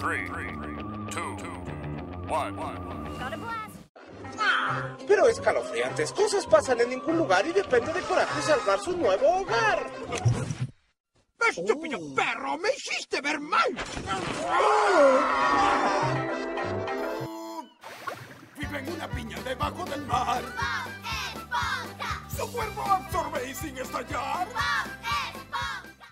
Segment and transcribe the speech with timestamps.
[0.00, 0.26] Three,
[1.10, 1.36] two,
[2.26, 2.56] one.
[5.06, 9.90] Pero escalofriantes cosas pasan en ningún lugar y depende de Coraje salvar su nuevo hogar.
[11.50, 12.56] ¡Estúpido perro!
[12.56, 13.68] ¡Me hiciste ver mal!
[18.56, 20.42] Vive en una piña debajo del mar.
[22.34, 24.48] Su cuerpo absorbe y sin estallar.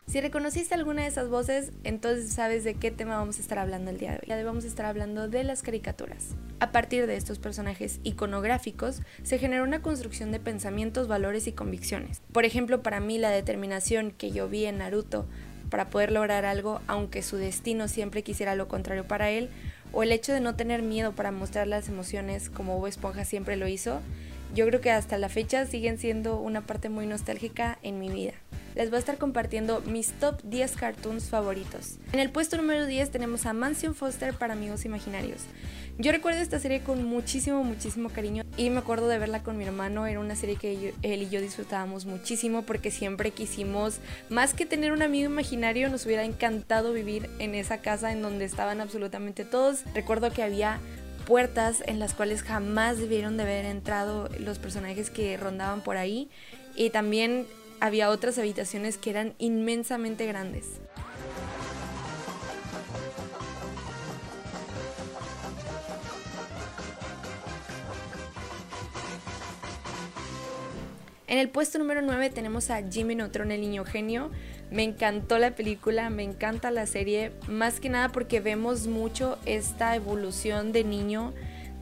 [0.08, 3.90] Si reconociste alguna de esas voces, entonces sabes de qué tema vamos a estar hablando
[3.90, 4.22] el día de hoy.
[4.24, 6.28] Día de vamos a estar hablando de las caricaturas.
[6.60, 12.22] A partir de estos personajes iconográficos, se genera una construcción de pensamientos, valores y convicciones.
[12.32, 15.26] Por ejemplo, para mí la determinación que yo vi en Naruto
[15.68, 19.50] para poder lograr algo, aunque su destino siempre quisiera lo contrario para él,
[19.92, 23.56] o el hecho de no tener miedo para mostrar las emociones como Bob Esponja siempre
[23.56, 24.00] lo hizo,
[24.54, 28.34] yo creo que hasta la fecha siguen siendo una parte muy nostálgica en mi vida
[28.78, 31.98] les voy a estar compartiendo mis top 10 cartoons favoritos.
[32.12, 35.40] En el puesto número 10 tenemos a Mansion Foster para amigos imaginarios.
[35.98, 39.64] Yo recuerdo esta serie con muchísimo, muchísimo cariño y me acuerdo de verla con mi
[39.64, 40.06] hermano.
[40.06, 44.92] Era una serie que él y yo disfrutábamos muchísimo porque siempre quisimos, más que tener
[44.92, 49.82] un amigo imaginario, nos hubiera encantado vivir en esa casa en donde estaban absolutamente todos.
[49.92, 50.78] Recuerdo que había
[51.28, 56.30] puertas en las cuales jamás debieron de haber entrado los personajes que rondaban por ahí
[56.74, 57.46] y también
[57.80, 60.64] había otras habitaciones que eran inmensamente grandes.
[71.26, 74.30] En el puesto número 9 tenemos a Jimmy Neutron, el niño genio.
[74.70, 79.96] Me encantó la película, me encanta la serie, más que nada porque vemos mucho esta
[79.96, 81.32] evolución de niño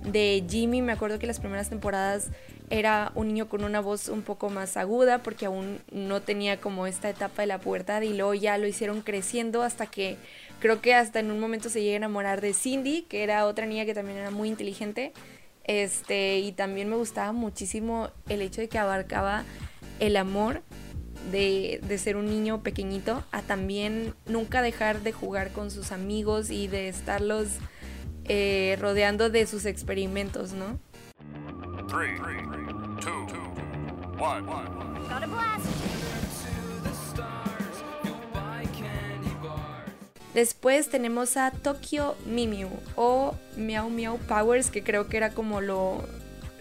[0.04, 0.82] de Jimmy.
[0.82, 2.28] Me acuerdo que las primeras temporadas
[2.70, 6.86] era un niño con una voz un poco más aguda porque aún no tenía como
[6.86, 10.16] esta etapa de la pubertad y luego ya lo hicieron creciendo hasta que
[10.60, 13.66] creo que hasta en un momento se llega a enamorar de Cindy, que era otra
[13.66, 15.12] niña que también era muy inteligente.
[15.64, 19.44] Este, y también me gustaba muchísimo el hecho de que abarcaba
[19.98, 20.62] el amor
[21.30, 26.50] de, de, ser un niño pequeñito a también nunca dejar de jugar con sus amigos
[26.50, 27.48] y de estarlos
[28.24, 30.80] eh, rodeando de sus experimentos, ¿no?
[40.34, 46.04] Después tenemos a Tokyo Mimiu o Meow Meow Powers, que creo que era como lo,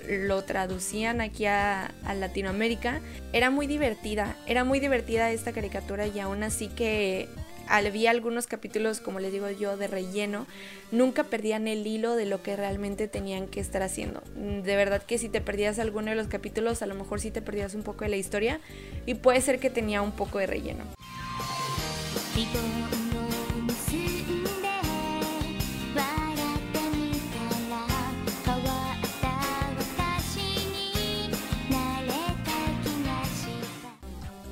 [0.07, 3.01] lo traducían aquí a, Latinoamérica.
[3.33, 7.27] Era muy divertida, era muy divertida esta caricatura y aún así que
[7.67, 10.45] había algunos capítulos, como les digo yo, de relleno,
[10.91, 14.21] nunca perdían el hilo de lo que realmente tenían que estar haciendo.
[14.35, 17.41] De verdad que si te perdías alguno de los capítulos, a lo mejor sí te
[17.41, 18.59] perdías un poco de la historia
[19.05, 20.83] y puede ser que tenía un poco de relleno.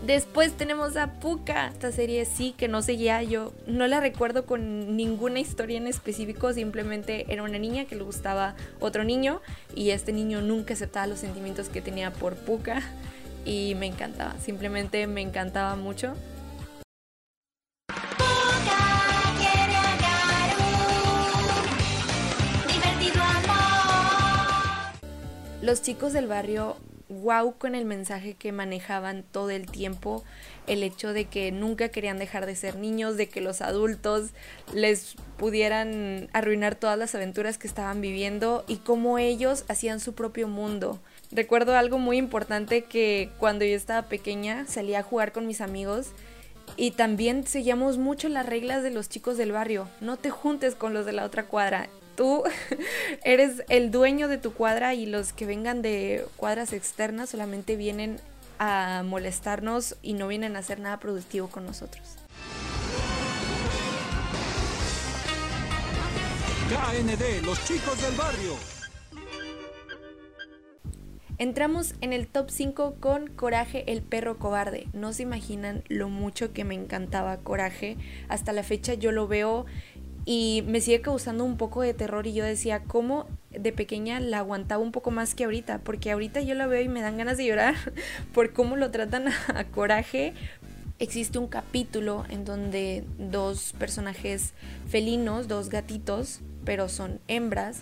[0.06, 4.97] Después tenemos a Puka, esta serie sí que no seguía yo, no la recuerdo con
[4.97, 9.42] ninguna historia en específico, simplemente era una niña que le gustaba otro niño
[9.74, 12.81] y este niño nunca aceptaba los sentimientos que tenía por Puka
[13.46, 16.16] y me encantaba, simplemente me encantaba mucho.
[25.62, 26.75] Los chicos del barrio
[27.09, 30.24] wow con el mensaje que manejaban todo el tiempo,
[30.68, 34.31] el hecho de que nunca querían dejar de ser niños, de que los adultos
[34.74, 40.47] les pudieran arruinar todas las aventuras que estaban viviendo y cómo ellos hacían su propio
[40.47, 41.00] mundo.
[41.31, 46.12] Recuerdo algo muy importante que cuando yo estaba pequeña salía a jugar con mis amigos
[46.78, 49.90] y también seguíamos mucho las reglas de los chicos del barrio.
[50.00, 52.44] No te juntes con los de la otra cuadra tú
[53.24, 58.19] eres el dueño de tu cuadra y los que vengan de cuadras externas solamente vienen
[58.59, 62.18] a molestarnos y no vienen a hacer nada productivo con nosotros.
[66.69, 68.56] KND, los chicos del barrio.
[71.39, 74.88] Entramos en el top 5 con Coraje el perro cobarde.
[74.94, 77.98] No se imaginan lo mucho que me encantaba Coraje.
[78.30, 79.65] Hasta la fecha yo lo veo
[80.25, 84.40] y me sigue causando un poco de terror y yo decía, ¿cómo de pequeña la
[84.40, 85.80] aguantaba un poco más que ahorita?
[85.80, 87.75] Porque ahorita yo la veo y me dan ganas de llorar
[88.34, 90.34] por cómo lo tratan a, coraje.
[91.00, 94.54] Existe un capítulo en donde dos personajes
[94.88, 97.81] felinos, dos gatitos, pero son hembras,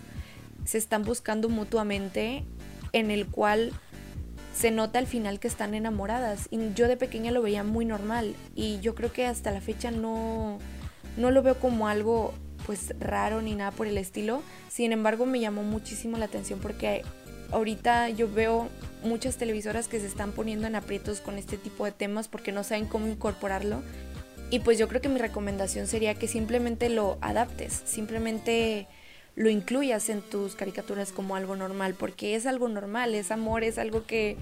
[0.64, 2.44] se están buscando mutuamente
[2.92, 3.72] en el cual
[4.52, 6.48] se nota al final que están enamoradas.
[6.50, 9.92] Y yo de pequeña lo veía muy normal y yo creo que hasta la fecha
[9.92, 10.58] no
[11.16, 12.34] no lo veo como algo
[12.66, 14.42] pues raro ni nada por el estilo.
[14.68, 17.02] Sin embargo, me llamó muchísimo la atención porque
[17.50, 18.68] ahorita yo veo
[19.04, 22.64] muchas televisoras que se están poniendo en aprietos con este tipo de temas porque no
[22.64, 23.82] saben cómo incorporarlo.
[24.50, 28.86] Y pues yo creo que mi recomendación sería que simplemente lo adaptes, simplemente
[29.34, 33.78] lo incluyas en tus caricaturas como algo normal, porque es algo normal, es amor, es
[33.78, 34.36] algo que,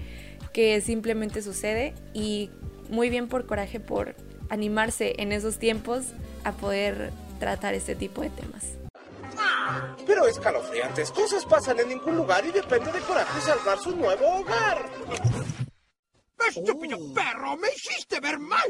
[0.51, 2.49] que simplemente sucede y
[2.89, 4.15] muy bien por coraje por
[4.51, 6.07] animarse en esos tiempos
[6.43, 8.65] a poder tratar este tipo de temas.
[10.05, 14.85] Pero escalofriantes cosas pasan en ningún lugar y depende de Coraje salvar su nuevo hogar.
[16.47, 17.55] ¡Estúpido perro!
[17.55, 18.67] ¡Me hiciste ver mal!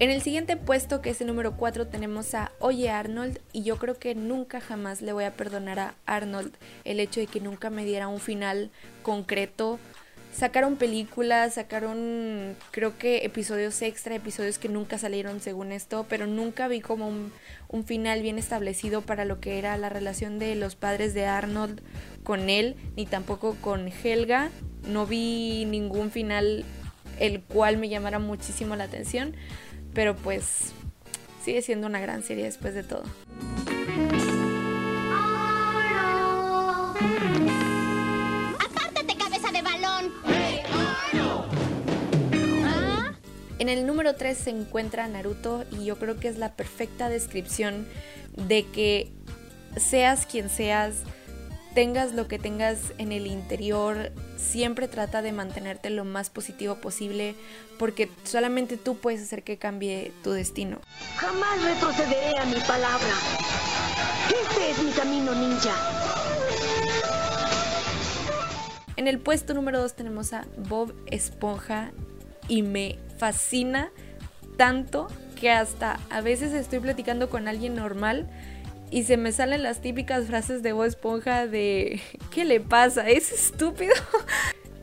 [0.00, 3.78] En el siguiente puesto, que es el número 4, tenemos a Oye Arnold y yo
[3.78, 6.52] creo que nunca jamás le voy a perdonar a Arnold
[6.84, 8.70] el hecho de que nunca me diera un final
[9.02, 9.78] concreto.
[10.32, 16.68] Sacaron películas, sacaron creo que episodios extra, episodios que nunca salieron según esto, pero nunca
[16.68, 21.12] vi como un, final bien establecido para lo que era la relación de los padres
[21.14, 21.80] de Arnold
[22.22, 24.50] con él, ni tampoco con Helga.
[24.86, 26.64] No vi ningún final
[27.18, 29.34] el cual me llamara muchísimo la atención
[29.98, 30.72] pero pues
[31.44, 33.02] sigue siendo una gran serie después de todo.
[43.68, 47.86] En el número 3 se encuentra Naruto y yo creo que es la perfecta descripción
[48.34, 49.12] de que
[49.76, 50.94] seas quien seas,
[51.74, 57.34] tengas lo que tengas en el interior, siempre trata de mantenerte lo más positivo posible
[57.78, 60.80] porque solamente tú puedes hacer que cambie tu destino.
[61.16, 63.12] Jamás retrocederé a mi palabra.
[64.28, 65.74] Este es mi camino ninja.
[68.96, 71.92] En el puesto número 2 tenemos a Bob Esponja
[72.48, 73.90] y me fascina
[74.56, 78.28] tanto que hasta a veces estoy platicando con alguien normal
[78.90, 82.00] y se me salen las típicas frases de Bob Esponja de
[82.32, 83.08] ¿qué le pasa?
[83.08, 83.94] ¿Es estúpido?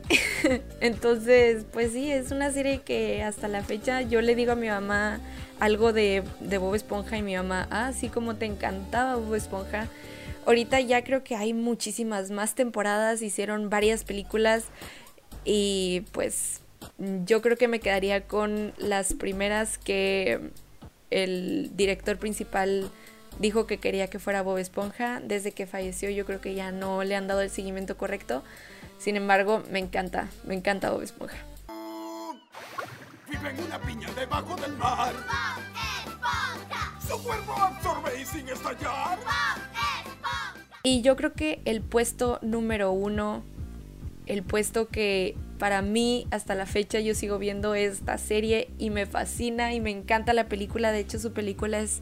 [0.79, 4.67] Entonces, pues sí, es una serie que hasta la fecha yo le digo a mi
[4.67, 5.19] mamá
[5.59, 9.87] algo de, de Bob Esponja y mi mamá, ah, sí como te encantaba Bob Esponja.
[10.45, 14.65] Ahorita ya creo que hay muchísimas más temporadas, hicieron varias películas
[15.43, 16.61] y pues
[16.97, 20.51] yo creo que me quedaría con las primeras que
[21.09, 22.89] el director principal
[23.39, 25.21] dijo que quería que fuera Bob Esponja.
[25.23, 28.43] Desde que falleció yo creo que ya no le han dado el seguimiento correcto.
[28.97, 31.37] Sin embargo, me encanta, me encanta Bob Esponja.
[33.29, 35.13] Vive en una piña debajo del mar.
[37.07, 39.19] Su cuerpo absorbe y sin estallar.
[40.83, 43.43] Y yo creo que el puesto número uno,
[44.25, 49.05] el puesto que para mí hasta la fecha yo sigo viendo esta serie y me
[49.05, 50.91] fascina y me encanta la película.
[50.91, 52.01] De hecho, su película es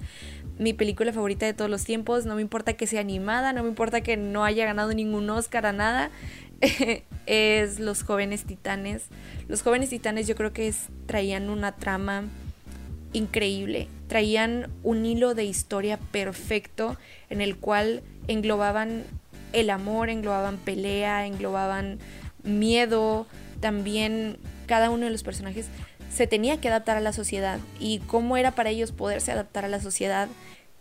[0.58, 2.26] mi película favorita de todos los tiempos.
[2.26, 5.66] No me importa que sea animada, no me importa que no haya ganado ningún Oscar
[5.66, 6.12] a nada.
[7.26, 9.06] es Los jóvenes titanes.
[9.48, 10.74] Los jóvenes titanes yo creo que
[11.06, 12.24] traían una trama
[13.12, 13.88] increíble.
[14.08, 16.98] Traían un hilo de historia perfecto
[17.30, 19.04] en el cual englobaban
[19.54, 22.00] el amor, englobaban pelea, englobaban
[22.44, 23.26] miedo.
[23.60, 25.68] También cada uno de los personajes
[26.14, 29.70] se tenía que adaptar a la sociedad y cómo era para ellos poderse adaptar a
[29.70, 30.28] la sociedad,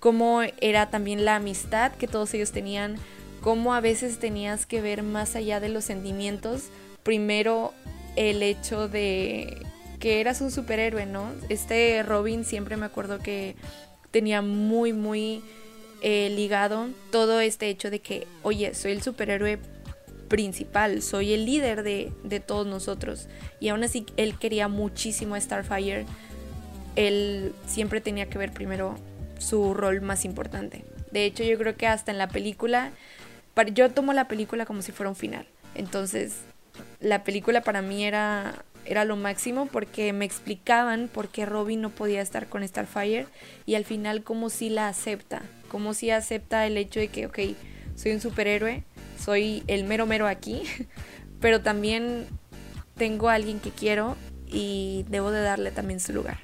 [0.00, 2.96] cómo era también la amistad que todos ellos tenían,
[3.40, 6.64] cómo a veces tenías que ver más allá de los sentimientos,
[7.02, 7.72] primero
[8.16, 9.64] el hecho de
[10.00, 11.30] que eras un superhéroe, ¿no?
[11.48, 13.56] Este Robin siempre me acuerdo que
[14.10, 15.42] tenía muy, muy
[16.02, 19.58] eh, ligado todo este hecho de que, oye, soy el superhéroe
[20.28, 23.28] principal, soy el líder de, de todos nosotros.
[23.60, 26.04] Y aún así él quería muchísimo a Starfire.
[26.96, 28.96] Él siempre tenía que ver primero
[29.38, 30.84] su rol más importante.
[31.10, 32.92] De hecho, yo creo que hasta en la película
[33.72, 35.46] yo tomo la película como si fuera un final.
[35.74, 36.38] Entonces,
[37.00, 41.90] la película para mí era, era lo máximo porque me explicaban por qué Robin no
[41.90, 43.26] podía estar con Starfire
[43.66, 47.38] y al final como si la acepta, como si acepta el hecho de que, ok,
[47.96, 48.84] soy un superhéroe,
[49.18, 50.62] soy el mero mero aquí,
[51.40, 52.26] pero también
[52.98, 56.40] tengo a alguien que quiero y debo de darle también su lugar.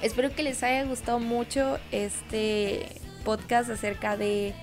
[0.00, 2.86] Espero que les haya gustado mucho este
[3.24, 4.54] podcast acerca de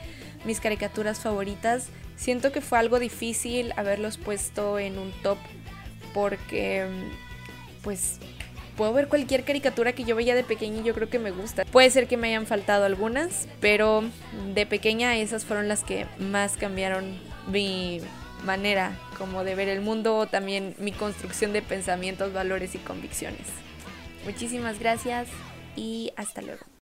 [0.43, 1.89] mis caricaturas favoritas.
[2.15, 5.37] Siento que fue algo difícil haberlos puesto en un top
[6.15, 6.87] porque
[7.83, 8.17] pues
[8.75, 11.63] puedo ver cualquier caricatura que yo veía de pequeña y yo creo que me gusta.
[11.65, 14.03] Puede ser que me hayan faltado algunas, pero
[14.55, 17.19] de pequeña esas fueron las que más cambiaron
[17.51, 18.01] mi,
[18.45, 23.47] manera como de ver el mundo o también mi construcción de pensamientos, valores y convicciones.
[24.23, 25.27] Muchísimas gracias
[25.75, 26.65] y hasta luego.